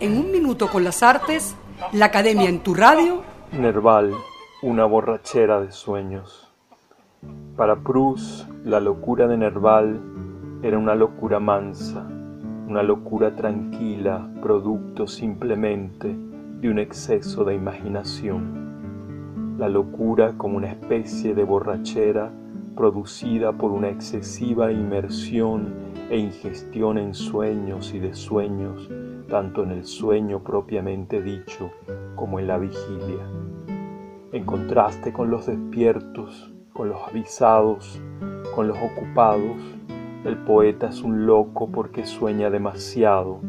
[0.00, 1.54] En un minuto con las artes,
[1.92, 3.20] la Academia en tu radio.
[3.52, 4.10] Nerval,
[4.62, 6.50] una borrachera de sueños.
[7.58, 10.00] Para Proust, la locura de Nerval
[10.62, 12.06] era una locura mansa,
[12.66, 16.16] una locura tranquila, producto simplemente
[16.60, 19.58] de un exceso de imaginación.
[19.58, 22.32] La locura como una especie de borrachera
[22.74, 25.74] producida por una excesiva inmersión
[26.08, 28.88] e ingestión en sueños y de sueños,
[29.28, 31.70] tanto en el sueño propiamente dicho
[32.14, 33.26] como en la vigilia.
[34.32, 38.00] En contraste con los despiertos, con los avisados,
[38.54, 39.56] con los ocupados,
[40.24, 43.40] el poeta es un loco porque sueña demasiado,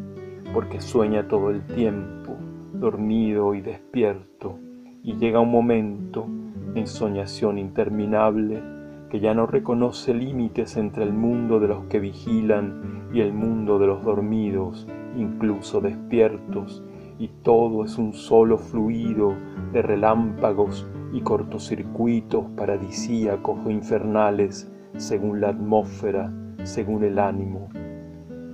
[0.53, 2.36] porque sueña todo el tiempo,
[2.73, 4.59] dormido y despierto,
[5.03, 6.28] y llega un momento,
[6.75, 8.62] en soñación interminable,
[9.10, 13.80] que ya no reconoce límites entre el mundo de los que vigilan y el mundo
[13.80, 16.84] de los dormidos, incluso despiertos,
[17.20, 19.34] y todo es un solo fluido
[19.72, 26.31] de relámpagos y cortocircuitos paradisíacos o infernales según la atmósfera,
[26.64, 27.70] según el ánimo.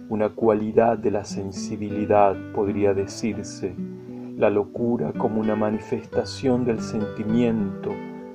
[0.10, 3.76] Una cualidad de la sensibilidad podría decirse,
[4.38, 7.92] la locura como una manifestación del sentimiento,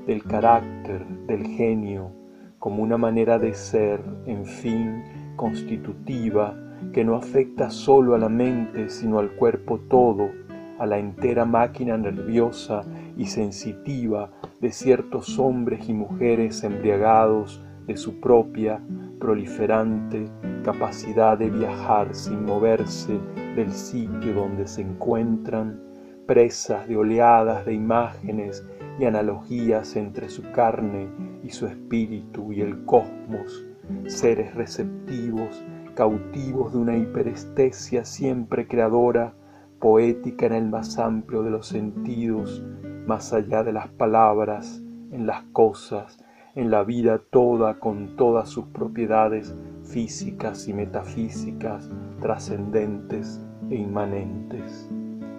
[0.07, 2.13] del carácter, del genio,
[2.59, 5.03] como una manera de ser, en fin,
[5.37, 6.57] constitutiva,
[6.93, 10.31] que no afecta solo a la mente, sino al cuerpo todo,
[10.79, 12.83] a la entera máquina nerviosa
[13.17, 18.81] y sensitiva de ciertos hombres y mujeres embriagados de su propia,
[19.19, 20.29] proliferante
[20.63, 23.19] capacidad de viajar sin moverse
[23.57, 25.81] del sitio donde se encuentran,
[26.27, 28.65] presas de oleadas de imágenes
[28.99, 31.09] y analogías entre su carne
[31.49, 33.67] y su espíritu y el cosmos,
[34.07, 39.33] seres receptivos, cautivos de una hiperestesia siempre creadora,
[39.81, 42.63] poética en el más amplio de los sentidos,
[43.07, 46.23] más allá de las palabras, en las cosas,
[46.55, 54.87] en la vida toda con todas sus propiedades físicas y metafísicas, trascendentes e inmanentes.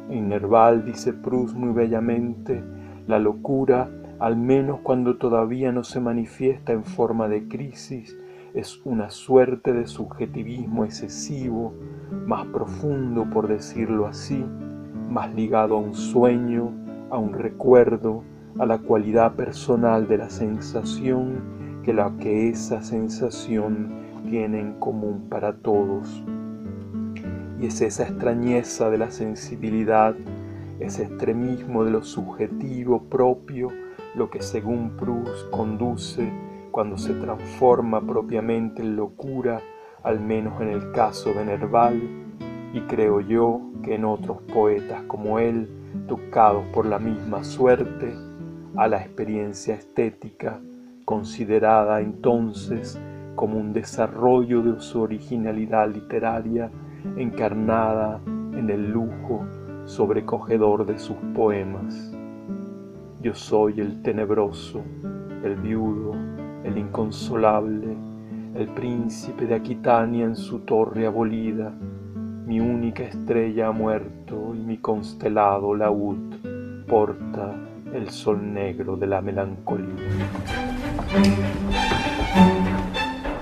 [0.10, 2.64] En Nerval dice Proust muy bellamente,
[3.06, 8.18] la locura, al menos cuando todavía no se manifiesta en forma de crisis,
[8.54, 11.74] es una suerte de subjetivismo excesivo,
[12.26, 14.44] más profundo por decirlo así,
[15.10, 16.72] más ligado a un sueño,
[17.10, 18.24] a un recuerdo,
[18.58, 23.90] a la cualidad personal de la sensación que la que esa sensación
[24.30, 26.24] tiene en común para todos.
[27.60, 30.16] Y es esa extrañeza de la sensibilidad
[30.80, 33.70] ese extremismo de lo subjetivo propio,
[34.16, 36.32] lo que según Proust conduce
[36.72, 39.62] cuando se transforma propiamente en locura,
[40.04, 42.02] al menos en el caso de Nerval,
[42.74, 45.68] y creo yo que en otros poetas como él,
[46.08, 48.14] tocados por la misma suerte,
[48.76, 50.60] a la experiencia estética,
[51.06, 53.00] considerada entonces
[53.36, 56.70] como un desarrollo de su originalidad literaria
[57.18, 59.46] encarnada en el lujo
[59.86, 62.19] sobrecogedor de sus poemas.
[63.22, 64.82] Yo soy el tenebroso,
[65.44, 66.16] el viudo,
[66.64, 67.98] el inconsolable,
[68.56, 71.74] el príncipe de Aquitania en su torre abolida,
[72.50, 76.34] mi única estrella ha muerto y mi constelado laúd
[76.88, 77.56] porta
[77.94, 79.96] el sol negro de la melancolía.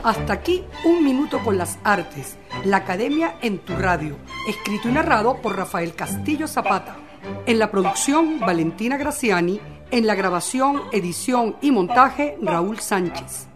[0.03, 4.15] Hasta aquí un minuto con las artes, la academia en tu radio,
[4.49, 7.06] escrito y narrado por Rafael Castillo Zapata.
[7.45, 9.59] En la producción, Valentina Graciani.
[9.89, 13.47] En la grabación, edición y montaje, Raúl Sánchez.